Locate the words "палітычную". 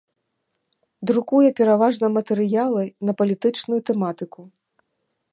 3.19-3.79